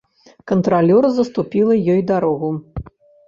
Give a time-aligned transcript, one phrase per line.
[0.51, 2.51] Кантралёр заступіла ёй дарогу.